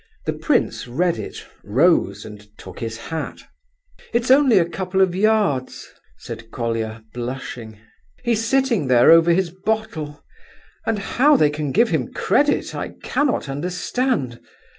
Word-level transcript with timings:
The 0.25 0.33
prince 0.33 0.87
read 0.87 1.19
it, 1.19 1.45
rose, 1.63 2.25
and 2.25 2.47
took 2.57 2.79
his 2.79 2.97
hat. 2.97 3.43
"It's 4.13 4.31
only 4.31 4.57
a 4.57 4.65
couple 4.65 4.99
of 4.99 5.13
yards," 5.13 5.93
said 6.17 6.49
Colia, 6.49 7.03
blushing. 7.13 7.77
"He's 8.23 8.43
sitting 8.43 8.87
there 8.87 9.11
over 9.11 9.31
his 9.31 9.51
bottle—and 9.51 10.97
how 10.97 11.37
they 11.37 11.51
can 11.51 11.71
give 11.71 11.89
him 11.89 12.11
credit, 12.11 12.73
I 12.73 12.93
cannot 13.03 13.47
understand. 13.47 14.39